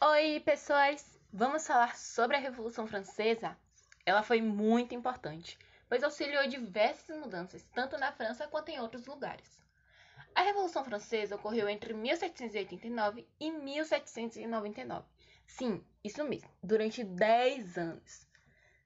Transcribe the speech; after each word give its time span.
Oi, 0.00 0.38
pessoas! 0.38 1.18
Vamos 1.32 1.66
falar 1.66 1.96
sobre 1.96 2.36
a 2.36 2.38
Revolução 2.38 2.86
Francesa? 2.86 3.58
Ela 4.06 4.22
foi 4.22 4.40
muito 4.40 4.94
importante, 4.94 5.58
pois 5.88 6.04
auxiliou 6.04 6.46
diversas 6.46 7.18
mudanças, 7.18 7.64
tanto 7.74 7.98
na 7.98 8.12
França 8.12 8.46
quanto 8.46 8.68
em 8.68 8.78
outros 8.78 9.06
lugares. 9.06 9.60
A 10.36 10.42
Revolução 10.42 10.84
Francesa 10.84 11.34
ocorreu 11.34 11.68
entre 11.68 11.92
1789 11.94 13.26
e 13.40 13.50
1799. 13.50 15.04
Sim, 15.44 15.84
isso 16.04 16.22
mesmo, 16.22 16.48
durante 16.62 17.02
10 17.02 17.76
anos. 17.76 18.24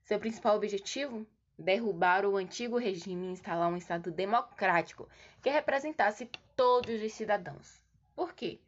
Seu 0.04 0.18
principal 0.18 0.56
objetivo? 0.56 1.26
Derrubar 1.58 2.24
o 2.24 2.38
antigo 2.38 2.78
regime 2.78 3.26
e 3.26 3.32
instalar 3.32 3.68
um 3.68 3.76
Estado 3.76 4.10
democrático 4.10 5.06
que 5.42 5.50
representasse 5.50 6.30
todos 6.56 7.02
os 7.02 7.12
cidadãos. 7.12 7.84
Por 8.16 8.32
quê? 8.32 8.62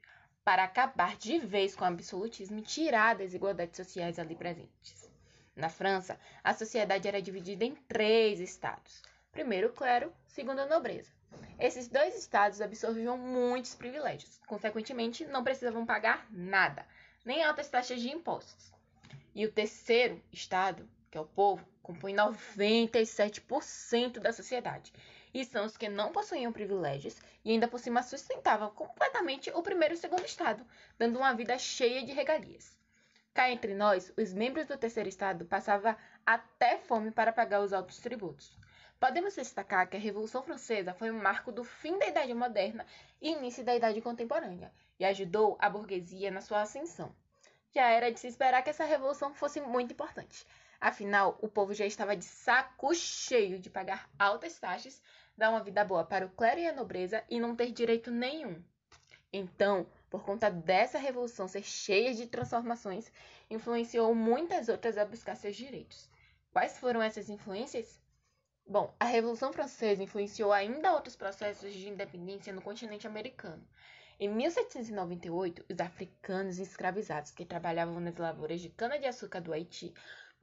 Para 0.45 0.64
acabar 0.64 1.16
de 1.16 1.38
vez 1.38 1.74
com 1.74 1.84
o 1.84 1.88
absolutismo 1.88 2.58
e 2.58 2.62
tirar 2.62 3.16
desigualdades 3.16 3.76
sociais 3.76 4.18
ali 4.18 4.36
presentes. 4.36 5.11
Na 5.57 5.68
França, 5.68 6.18
a 6.43 6.52
sociedade 6.52 7.08
era 7.08 7.22
dividida 7.22 7.64
em 7.64 7.75
três 7.75 8.40
estados. 8.40 9.02
Primeiro 9.32 9.68
o 9.68 9.72
clero, 9.72 10.12
segundo 10.26 10.61
a 10.61 10.66
nobreza. 10.66 11.11
Esses 11.58 11.88
dois 11.88 12.16
estados 12.16 12.61
absorviam 12.61 13.16
muitos 13.16 13.75
privilégios, 13.75 14.40
consequentemente 14.46 15.25
não 15.25 15.43
precisavam 15.43 15.86
pagar 15.86 16.26
nada, 16.30 16.86
nem 17.24 17.43
altas 17.43 17.68
taxas 17.68 18.00
de 18.00 18.11
impostos. 18.11 18.72
E 19.35 19.46
o 19.46 19.50
terceiro 19.50 20.22
estado, 20.32 20.88
que 21.11 21.18
é 21.18 21.21
o 21.21 21.26
povo, 21.26 21.66
compõe 21.82 22.14
97% 22.14 24.21
da 24.21 24.32
sociedade 24.32 24.93
e 25.34 25.44
são 25.44 25.66
os 25.66 25.76
que 25.76 25.88
não 25.88 26.12
possuíam 26.12 26.52
privilégios 26.52 27.20
e 27.44 27.50
ainda 27.50 27.66
por 27.66 27.80
cima 27.80 28.04
sustentavam 28.04 28.70
completamente 28.70 29.50
o 29.50 29.62
primeiro 29.62 29.94
e 29.94 29.98
segundo 29.98 30.24
estado, 30.24 30.64
dando 30.96 31.18
uma 31.18 31.34
vida 31.34 31.58
cheia 31.58 32.05
de 32.05 32.12
regalias. 32.12 32.78
Cá 33.34 33.50
entre 33.50 33.74
nós, 33.74 34.12
os 34.16 34.33
membros 34.33 34.69
do 34.69 34.78
terceiro 34.78 35.08
estado 35.08 35.44
passavam 35.44 35.96
até 36.24 36.78
fome 36.78 37.10
para 37.10 37.32
pagar 37.32 37.62
os 37.62 37.72
altos 37.72 37.98
tributos. 37.98 38.56
Podemos 39.00 39.34
destacar 39.34 39.88
que 39.91 39.96
a 39.96 40.00
Revolução 40.00 40.41
Francesa 40.41 40.94
foi 40.94 41.10
um 41.10 41.20
marco 41.20 41.50
do 41.50 41.64
fim 41.64 41.98
da 41.98 42.06
Idade 42.06 42.32
Moderna 42.32 42.86
e 43.20 43.32
início 43.32 43.64
da 43.64 43.74
Idade 43.74 44.00
Contemporânea, 44.00 44.72
e 45.00 45.04
ajudou 45.04 45.58
a 45.60 45.69
burguesia 45.69 46.30
na 46.30 46.41
sua 46.41 46.62
ascensão. 46.62 47.12
Já 47.74 47.88
era 47.88 48.12
de 48.12 48.20
se 48.20 48.28
esperar 48.28 48.62
que 48.62 48.70
essa 48.70 48.84
revolução 48.84 49.34
fosse 49.34 49.60
muito 49.60 49.92
importante. 49.92 50.46
Afinal, 50.80 51.36
o 51.42 51.48
povo 51.48 51.74
já 51.74 51.84
estava 51.84 52.16
de 52.16 52.24
saco 52.24 52.94
cheio 52.94 53.58
de 53.58 53.69
pagar 53.69 54.08
altas 54.16 54.58
taxas 54.60 55.02
dar 55.36 55.50
uma 55.50 55.62
vida 55.62 55.84
boa 55.84 56.04
para 56.04 56.27
o 56.27 56.30
clero 56.30 56.60
e 56.60 56.66
a 56.66 56.72
nobreza 56.72 57.22
e 57.28 57.40
não 57.40 57.56
ter 57.56 57.70
direito 57.72 58.10
nenhum. 58.10 58.62
Então, 59.32 59.86
por 60.08 60.22
conta 60.22 60.48
dessa 60.48 60.96
revolução 60.96 61.48
ser 61.48 61.64
cheia 61.64 62.14
de 62.14 62.26
transformações, 62.26 63.10
influenciou 63.50 64.14
muitas 64.14 64.68
outras 64.68 64.96
a 64.96 65.04
buscar 65.04 65.34
seus 65.34 65.56
direitos. 65.56 66.08
Quais 66.52 66.78
foram 66.78 67.02
essas 67.02 67.28
influências? 67.28 68.00
Bom, 68.66 68.94
a 68.98 69.04
Revolução 69.04 69.52
Francesa 69.52 70.02
influenciou 70.02 70.52
ainda 70.52 70.92
outros 70.92 71.16
processos 71.16 71.74
de 71.74 71.88
independência 71.88 72.52
no 72.52 72.62
continente 72.62 73.06
americano. 73.06 73.66
Em 74.19 74.28
1798, 74.28 75.64
os 75.69 75.80
africanos 75.80 76.58
escravizados 76.60 77.32
que 77.32 77.44
trabalhavam 77.44 77.98
nas 77.98 78.16
lavouras 78.16 78.60
de 78.60 78.69
cana-de-açúcar 78.69 79.41
do 79.41 79.52
Haiti 79.52 79.92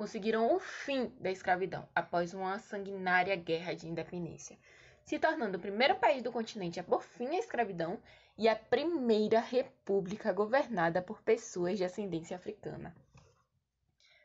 conseguiram 0.02 0.56
o 0.56 0.60
fim 0.60 1.14
da 1.20 1.30
escravidão 1.30 1.88
após 1.94 2.34
uma 2.34 2.58
sanguinária 2.58 3.36
guerra 3.36 3.76
de 3.76 3.88
independência 3.88 4.58
se 5.06 5.20
tornando 5.20 5.60
o 5.60 5.62
primeiro 5.62 5.94
país 5.94 6.24
do 6.24 6.32
continente 6.32 6.80
a 6.80 6.84
pôr 6.84 7.04
fim 7.04 7.28
à 7.28 7.38
escravidão 7.38 8.02
e 8.36 8.50
a 8.50 8.56
primeira 8.56 9.40
república 9.40 10.34
governada 10.34 11.04
por 11.04 11.22
pessoas 11.22 11.78
de 11.78 11.84
ascendência 11.84 12.36
africana. 12.36 12.96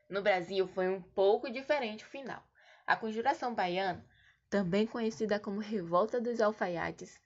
No 0.09 0.23
Brasil 0.23 0.67
foi 0.67 0.89
um 0.89 1.03
pouco 1.03 1.51
diferente 1.51 2.05
o 2.05 2.09
final. 2.09 2.43
A 2.87 2.97
Conjuração 2.97 3.55
Baiana, 3.55 4.03
também 4.49 4.87
conhecida 4.87 5.39
como 5.39 5.61
Revolta 5.61 6.19
dos 6.19 6.41
Alfaiates, 6.41 7.21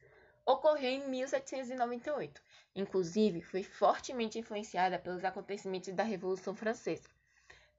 ocorreu 0.45 0.91
em 0.91 1.09
1798. 1.09 2.43
Inclusive, 2.75 3.43
foi 3.43 3.63
fortemente 3.63 4.41
influenciada 4.41 4.99
pelos 4.99 5.25
acontecimentos 5.25 5.95
da 5.95 6.03
Revolução 6.03 6.53
Francesa 6.53 7.09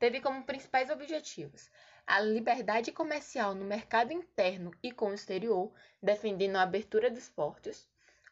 teve 0.02 0.20
como 0.20 0.44
principais 0.44 0.90
objetivos 0.90 1.70
a 2.08 2.20
liberdade 2.20 2.92
comercial 2.92 3.54
no 3.54 3.64
mercado 3.64 4.12
interno 4.12 4.74
e 4.82 4.92
com 4.92 5.12
o 5.12 5.14
exterior, 5.14 5.72
defendendo 6.02 6.56
a 6.56 6.64
abertura 6.64 7.12
dos 7.12 7.30
portos, 7.30 7.88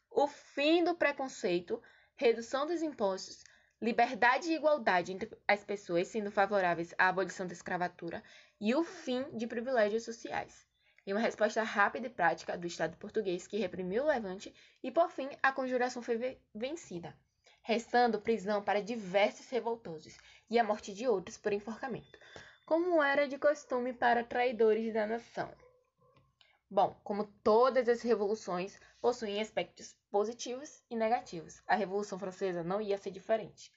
o 0.10 0.26
fim 0.26 0.84
do 0.84 0.96
preconceito, 0.96 1.80
redução 2.16 2.66
dos 2.66 2.82
impostos, 2.82 3.44
liberdade 3.80 4.50
e 4.50 4.56
igualdade 4.56 5.14
entre 5.14 5.30
as 5.48 5.64
pessoas, 5.64 6.08
sendo 6.08 6.32
favoráveis 6.32 6.92
à 6.98 7.08
abolição 7.08 7.46
da 7.46 7.54
escravatura 7.54 8.24
e 8.60 8.74
o 8.74 8.84
fim 8.84 9.24
de 9.38 9.46
privilégios 9.46 10.04
sociais. 10.04 10.68
E 11.06 11.14
uma 11.14 11.22
resposta 11.22 11.62
rápida 11.62 12.08
e 12.08 12.10
prática 12.10 12.58
do 12.58 12.66
Estado 12.66 12.98
português 12.98 13.46
que 13.46 13.58
reprimiu 13.58 14.06
o 14.06 14.08
levante 14.08 14.52
e, 14.82 14.90
por 14.90 15.12
fim, 15.12 15.30
a 15.44 15.52
conjuração 15.52 16.02
foi 16.02 16.40
vencida 16.52 17.16
restando 17.70 18.20
prisão 18.20 18.64
para 18.64 18.82
diversos 18.82 19.48
revoltosos 19.48 20.18
e 20.50 20.58
a 20.58 20.64
morte 20.64 20.92
de 20.92 21.08
outros 21.08 21.38
por 21.38 21.54
enforcamento, 21.54 22.18
como 22.66 23.04
era 23.04 23.28
de 23.28 23.38
costume 23.38 23.94
para 23.94 24.24
traidores 24.24 24.92
da 24.92 25.06
nação. 25.06 25.54
Bom, 26.68 27.00
como 27.04 27.28
todas 27.44 27.88
as 27.88 28.02
revoluções 28.02 28.82
possuem 29.00 29.40
aspectos 29.40 29.96
positivos 30.10 30.82
e 30.90 30.96
negativos, 30.96 31.62
a 31.68 31.76
Revolução 31.76 32.18
Francesa 32.18 32.64
não 32.64 32.82
ia 32.82 32.98
ser 32.98 33.12
diferente. 33.12 33.72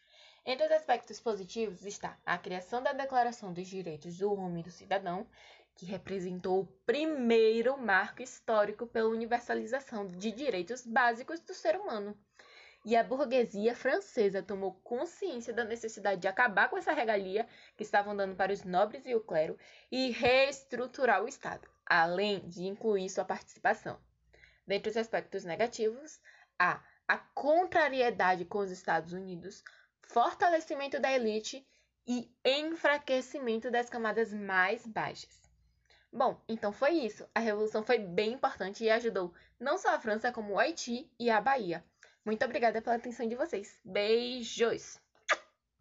Entre 0.46 0.64
os 0.64 0.72
aspectos 0.72 1.20
positivos 1.20 1.84
está 1.84 2.18
a 2.24 2.38
criação 2.38 2.82
da 2.82 2.94
Declaração 2.94 3.52
dos 3.52 3.68
Direitos 3.68 4.16
do 4.16 4.32
Homem 4.32 4.60
e 4.60 4.64
do 4.64 4.70
Cidadão, 4.70 5.26
que 5.74 5.84
representou 5.84 6.60
o 6.60 6.66
primeiro 6.86 7.76
marco 7.76 8.22
histórico 8.22 8.86
pela 8.86 9.10
universalização 9.10 10.08
de 10.08 10.32
direitos 10.32 10.86
básicos 10.86 11.40
do 11.40 11.52
ser 11.52 11.76
humano 11.76 12.16
e 12.84 12.96
a 12.96 13.04
burguesia 13.04 13.76
francesa 13.76 14.42
tomou 14.42 14.74
consciência 14.82 15.52
da 15.52 15.64
necessidade 15.64 16.20
de 16.20 16.28
acabar 16.28 16.68
com 16.68 16.76
essa 16.76 16.92
regalia 16.92 17.46
que 17.76 17.82
estavam 17.82 18.16
dando 18.16 18.34
para 18.34 18.52
os 18.52 18.64
nobres 18.64 19.06
e 19.06 19.14
o 19.14 19.20
clero 19.20 19.56
e 19.90 20.10
reestruturar 20.10 21.22
o 21.22 21.28
Estado, 21.28 21.68
além 21.86 22.40
de 22.48 22.64
incluir 22.64 23.08
sua 23.08 23.24
participação. 23.24 23.98
Dentre 24.66 24.90
os 24.90 24.96
aspectos 24.96 25.44
negativos, 25.44 26.20
há 26.58 26.82
a 27.06 27.18
contrariedade 27.18 28.44
com 28.44 28.58
os 28.58 28.70
Estados 28.70 29.12
Unidos, 29.12 29.62
fortalecimento 30.02 30.98
da 30.98 31.12
elite 31.12 31.66
e 32.06 32.28
enfraquecimento 32.44 33.70
das 33.70 33.88
camadas 33.88 34.32
mais 34.32 34.86
baixas. 34.86 35.42
Bom, 36.12 36.42
então 36.48 36.72
foi 36.72 36.92
isso. 36.92 37.26
A 37.34 37.40
revolução 37.40 37.82
foi 37.82 37.98
bem 37.98 38.32
importante 38.32 38.84
e 38.84 38.90
ajudou 38.90 39.32
não 39.58 39.78
só 39.78 39.94
a 39.94 40.00
França, 40.00 40.30
como 40.30 40.54
o 40.54 40.58
Haiti 40.58 41.10
e 41.18 41.30
a 41.30 41.40
Bahia. 41.40 41.82
Muito 42.24 42.44
obrigada 42.44 42.80
pela 42.80 42.96
atenção 42.96 43.28
de 43.28 43.34
vocês. 43.34 43.78
Beijos! 43.84 45.01